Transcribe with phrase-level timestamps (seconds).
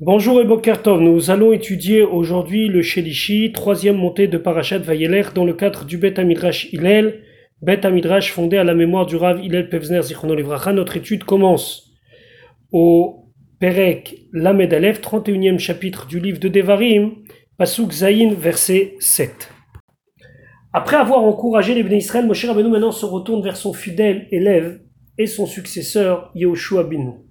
[0.00, 5.44] Bonjour et Bokertov, nous allons étudier aujourd'hui le Shelishi, troisième montée de Parashat Vayeler dans
[5.44, 7.24] le cadre du Bet Amidrash Hillel,
[7.62, 10.72] Bet Amidrash fondé à la mémoire du Rav Hillel Pevzner Zichrono Livracha.
[10.72, 11.90] Notre étude commence
[12.70, 17.16] au Perek Lamed Aleph, 31e chapitre du livre de Devarim,
[17.56, 19.50] Pasuk Zayin, verset 7.
[20.72, 24.80] Après avoir encouragé les Bnei Israël, Moshe Rabbeinu maintenant se retourne vers son fidèle élève
[25.18, 27.27] et son successeur Yehoshua Binu.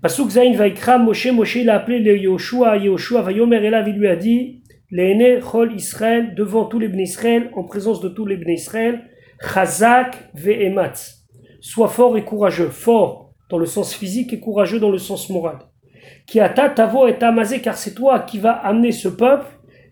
[0.00, 4.06] Pasuk Zain Vaikra, Moshe, Moshe, il a appelé le Yoshua, Yoshua, Vayomer Elav, il lui
[4.06, 4.62] a dit,
[4.92, 9.02] Léné, Chol Israël, devant tous les Israël, en présence de tous les Israël,
[9.42, 11.26] Chazak Ve'ematz.
[11.60, 15.58] Sois fort et courageux, fort dans le sens physique et courageux dans le sens moral.
[16.28, 19.46] Qui ata tavo et amazé, car c'est toi qui vas amener ce peuple,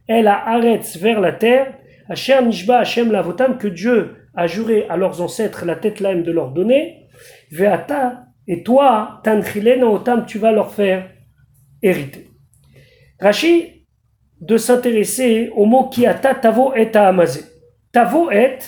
[0.07, 1.74] elle a arrête vers la terre,
[2.09, 6.30] Asher Nishba Hashem Lavotam, que Dieu a juré à leurs ancêtres la tête lame de
[6.30, 7.09] leur donner,
[7.51, 9.23] Ve'ata et toi,
[10.27, 11.10] tu vas leur faire
[11.82, 12.30] hériter.
[13.20, 13.87] Rashi,
[14.40, 17.40] de s'intéresser au mot qui ata tavo et amazé.
[17.93, 18.59] Tavo et,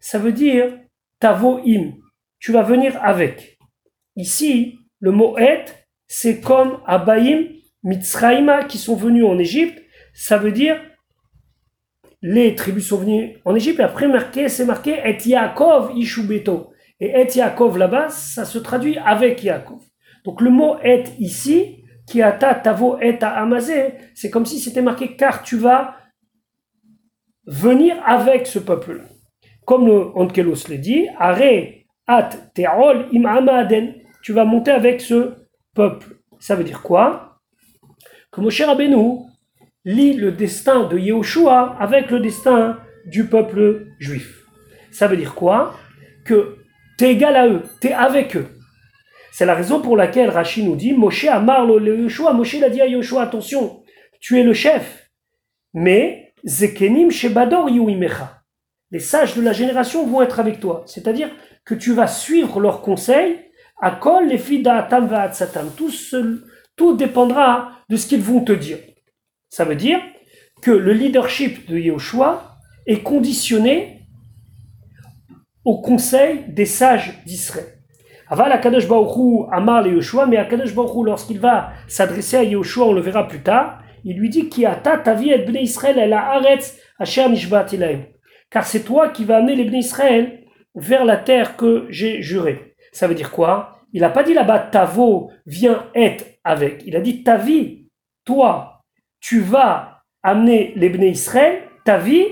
[0.00, 0.78] ça veut dire
[1.18, 1.92] tavo im.
[2.38, 3.58] Tu vas venir avec.
[4.14, 5.64] Ici, le mot et,
[6.06, 7.46] c'est comme Abaim,
[7.82, 9.82] Mitzraïma qui sont venus en Égypte.
[10.14, 10.80] Ça veut dire
[12.22, 13.78] les tribus sont venues en Égypte.
[13.80, 16.72] Et après, marqué, c'est marqué et Yaakov Ishubeto.
[17.00, 19.80] Et Et Yaakov là-bas, ça se traduit avec Yaakov.
[20.24, 24.58] Donc le mot Et ici, qui a ta tavo et à amazé, c'est comme si
[24.58, 25.96] c'était marqué car tu vas
[27.46, 29.04] venir avec ce peuple-là.
[29.64, 31.40] Comme le Onkelos le dit, Are
[32.06, 35.34] at te'ol im amaden, tu vas monter avec ce
[35.74, 36.16] peuple.
[36.38, 37.40] Ça veut dire quoi?
[38.32, 39.20] Que Moshe Rabbeinu
[39.84, 44.44] lit le destin de Yehoshua avec le destin du peuple juif.
[44.90, 45.74] Ça veut dire quoi?
[46.24, 46.56] Que
[46.98, 48.48] T'es égal à eux, t'es avec eux.
[49.30, 52.32] C'est la raison pour laquelle Rachid nous dit Moshe a marre le Yoshua.
[52.32, 53.84] Moshe l'a dit à Yoshua attention,
[54.18, 55.08] tu es le chef.
[55.72, 58.42] Mais Zekenim Shebador Yuimecha.
[58.90, 60.82] Les sages de la génération vont être avec toi.
[60.86, 61.30] C'est-à-dire
[61.64, 63.38] que tu vas suivre leurs conseils.
[63.80, 65.70] À Kol, les filles d'Atam Va'atsatam.
[65.76, 65.92] Tout,
[66.74, 68.78] tout dépendra de ce qu'ils vont te dire.
[69.50, 70.00] Ça veut dire
[70.62, 73.97] que le leadership de Yoshua est conditionné
[75.68, 77.66] au conseil des sages d'Israël.
[78.30, 82.92] Aval Akadosh Baruchou Amar le Yoshua, mais Akadosh Baruchou, lorsqu'il va s'adresser à Yoshua, on
[82.94, 86.14] le verra plus tard, il lui dit Qui ata ta vie et Bnei Israël, elle
[86.14, 87.26] a aretz Asher
[88.48, 90.40] Car c'est toi qui vas amener les Bnei Israël
[90.74, 92.74] vers la terre que j'ai juré.
[92.92, 93.80] Ça veut dire quoi?
[93.92, 96.82] Il n'a pas dit là-bas Tavo, viens être avec.
[96.86, 97.90] Il a dit ta vie,
[98.24, 98.84] toi,
[99.20, 102.24] tu vas amener les Bnei Israël, ta vie,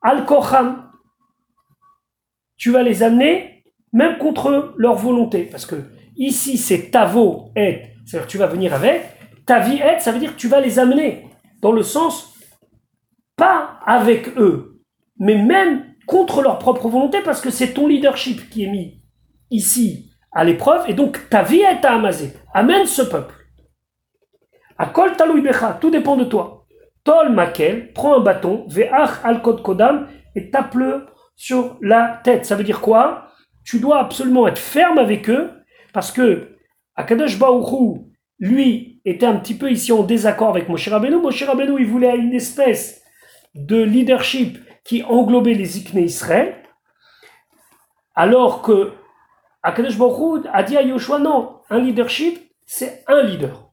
[0.00, 0.89] Al-Kocham,
[2.60, 5.48] tu vas les amener même contre leur volonté.
[5.50, 5.76] Parce que
[6.16, 9.02] ici, c'est tavo et, c'est-à-dire tu vas venir avec.
[9.46, 11.26] Ta vie est, ça veut dire que tu vas les amener
[11.62, 12.34] dans le sens
[13.36, 14.82] pas avec eux,
[15.18, 19.02] mais même contre leur propre volonté, parce que c'est ton leadership qui est mis
[19.50, 22.34] ici à l'épreuve, et donc ta vie est à Amazé.
[22.52, 23.34] Amène ce peuple.
[24.76, 25.12] À Kol
[25.80, 26.66] tout dépend de toi.
[27.04, 31.06] Tol Makel, prends un bâton, Ve'ach al Kodam, et tape-le
[31.40, 32.44] sur la tête.
[32.44, 33.28] Ça veut dire quoi?
[33.64, 35.50] Tu dois absolument être ferme avec eux
[35.94, 36.58] parce que
[36.96, 41.16] Akadosh Baruchou, lui, était un petit peu ici en désaccord avec Moshe Rabbeinu.
[41.16, 43.02] Moshe Rabbeinu, il voulait une espèce
[43.54, 46.56] de leadership qui englobait les Ikné Israël,
[48.14, 48.92] alors que
[49.62, 53.70] Akadosh Baruchou a dit à Yoshua, non, un leadership, c'est un leader.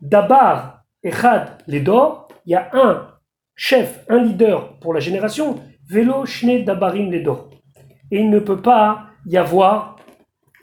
[0.00, 3.08] Dabar, Echad, Ledor, il y a un
[3.54, 7.50] chef, un leader pour la génération, Vélo Shne Dabarim Ledo.
[8.10, 9.96] Et il ne peut pas y avoir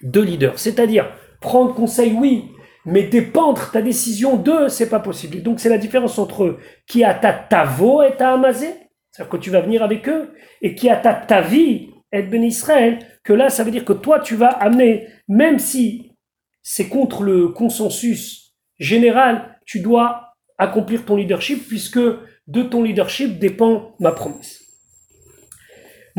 [0.02, 0.60] deux leaders.
[0.60, 2.52] C'est-à-dire, prendre conseil, oui,
[2.86, 5.42] mais dépendre ta décision d'eux, c'est pas possible.
[5.42, 6.58] donc, c'est la différence entre
[6.88, 8.74] qui a ta tavo et ta amazé,
[9.12, 12.44] c'est-à-dire que tu vas venir avec eux, et qui a ta ta vie, et ben
[12.44, 16.16] Israël, que là, ça veut dire que toi, tu vas amener, même si
[16.64, 23.96] c'est contre le consensus général, tu dois accomplir ton leadership, puisque de ton leadership dépend
[24.00, 24.59] ma promesse.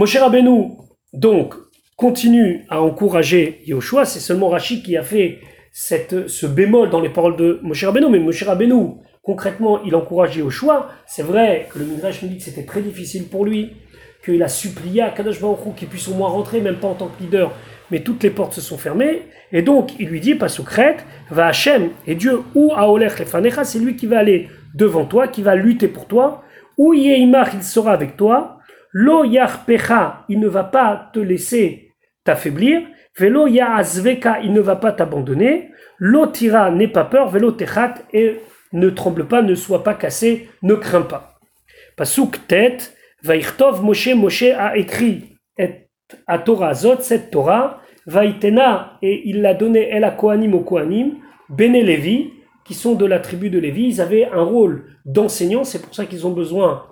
[0.00, 0.78] Moshe Rabbeinu,
[1.12, 1.52] donc,
[1.94, 4.06] continue à encourager Yoshua.
[4.06, 5.40] C'est seulement Rachid qui a fait
[5.72, 8.08] cette, ce bémol dans les paroles de Moshe Rabbeinu.
[8.08, 10.88] Mais Moshe Rabbeinu, concrètement, il encourage Yoshua.
[11.06, 13.72] C'est vrai que le Midrash nous dit que c'était très difficile pour lui,
[14.24, 17.08] qu'il a supplié à Kadosh Baruch qu'il puisse au moins rentrer, même pas en tant
[17.08, 17.52] que leader,
[17.90, 19.24] mais toutes les portes se sont fermées.
[19.52, 23.64] Et donc, il lui dit, pas crête, va Hachem, et Dieu, ou à Olech Lefanecha,
[23.64, 26.42] c'est lui qui va aller devant toi, qui va lutter pour toi,
[26.78, 28.59] ou Yeimach, il sera avec toi,
[28.92, 31.92] Lo yarpecha, il ne va pas te laisser
[32.24, 32.82] t'affaiblir,
[33.18, 35.70] Velo Yaazveka, il ne va pas t'abandonner.
[35.98, 37.28] L'otira n'est pas peur.
[37.28, 38.40] Velo Techat, et
[38.72, 41.38] ne tremble pas, ne sois pas cassé, ne crains pas.
[41.96, 45.36] Pasuk tête, Vaïchtov Moshe, Moshe a écrit
[46.26, 51.16] à Torah Zot, cette Torah, Vaïtena, et il l'a donné, elle a Kohanim au Kohanim,
[51.48, 52.30] Bene Levi,
[52.64, 56.06] qui sont de la tribu de Lévi, ils avaient un rôle d'enseignant, c'est pour ça
[56.06, 56.86] qu'ils ont besoin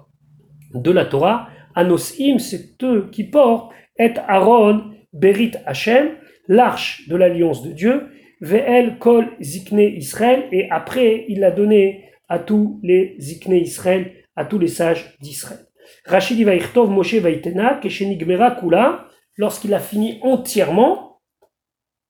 [0.74, 1.48] de la Torah.
[1.74, 6.10] Anosim, c'est eux qui portent, et Aaron, Berit Hashem,
[6.48, 8.08] l'arche de l'alliance de Dieu,
[8.40, 14.44] Ve'el Kol Zikne Israël, et après il l'a donné à tous les Zikne Israël, à
[14.44, 15.60] tous les sages d'Israël.
[16.04, 19.06] Rachid Vaïchtov Moshe Vaïtena, Keshenigmera Kula,
[19.36, 21.20] lorsqu'il a fini entièrement,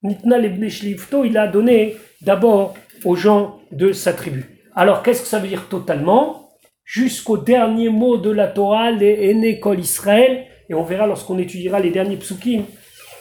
[0.03, 2.75] Nitna il a donné d'abord
[3.05, 4.45] aux gens de sa tribu.
[4.75, 6.48] Alors qu'est-ce que ça veut dire totalement?
[6.91, 11.91] Jusqu'au dernier mot de la Torah, les Enekol Israël, et on verra lorsqu'on étudiera les
[11.91, 12.65] derniers psukim,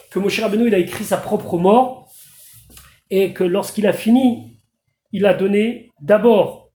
[0.09, 2.09] que Moshe Rabbeinu il a écrit sa propre mort,
[3.09, 4.61] et que lorsqu'il a fini,
[5.11, 6.71] il a donné d'abord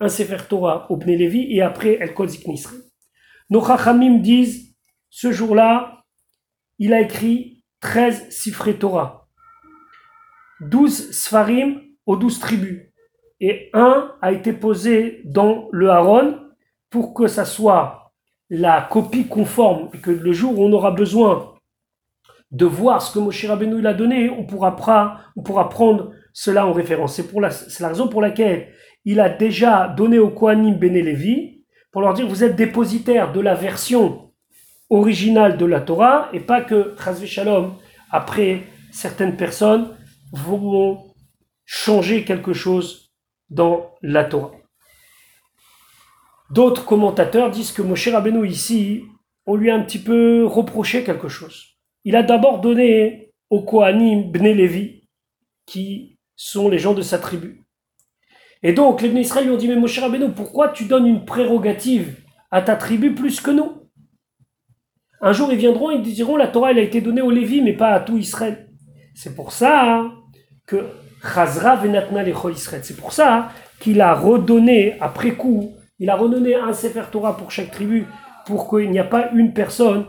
[0.00, 2.82] un Sefer Torah au Bnei et après El Kol Israël.
[3.48, 4.76] Nos Chachamim disent,
[5.08, 6.04] ce jour-là,
[6.78, 9.30] il a écrit 13 Sifre Torah,
[10.60, 12.82] 12 Sfarim aux 12 tribus,
[13.40, 16.38] et un a été posé dans le Haron
[16.90, 18.12] pour que ça soit
[18.50, 21.54] la copie conforme, et que le jour où on aura besoin
[22.50, 26.72] de voir ce que Moshe Rabbeinu a donné, on pourra, on pourra prendre cela en
[26.72, 27.14] référence.
[27.14, 27.50] C'est la,
[27.80, 28.68] la raison pour laquelle
[29.04, 31.62] il a déjà donné au Kohanim Bene Levi,
[31.92, 34.32] pour leur dire vous êtes dépositaire de la version
[34.88, 37.28] originale de la Torah, et pas que, Chazvé
[38.10, 39.88] après certaines personnes
[40.32, 41.14] vont
[41.66, 43.07] changer quelque chose
[43.50, 44.52] dans la Torah.
[46.50, 49.04] D'autres commentateurs disent que Moshe Rabbeinu ici,
[49.46, 51.76] on lui a un petit peu reproché quelque chose.
[52.04, 55.08] Il a d'abord donné aux Kohanim Bnei Levi,
[55.66, 57.64] qui sont les gens de sa tribu.
[58.62, 61.24] Et donc les Bnei Israël lui ont dit, mais Moshe Rabbeinu, pourquoi tu donnes une
[61.24, 62.16] prérogative
[62.50, 63.88] à ta tribu plus que nous?
[65.20, 67.76] Un jour ils viendront, ils diront, la Torah elle a été donnée aux Lévi, mais
[67.76, 68.70] pas à tout Israël.
[69.14, 70.12] C'est pour ça
[70.66, 70.86] que.
[72.82, 73.48] C'est pour ça
[73.80, 78.06] qu'il a redonné, après coup, il a redonné un Sefer Torah pour chaque tribu,
[78.46, 80.04] pour qu'il n'y a pas une personne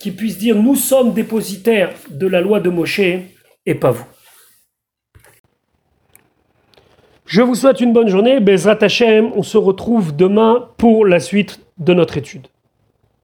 [0.00, 4.06] qui puisse dire nous sommes dépositaires de la loi de Moshe et pas vous.
[7.26, 8.40] Je vous souhaite une bonne journée.
[8.40, 12.48] Bezrat Hashem, on se retrouve demain pour la suite de notre étude.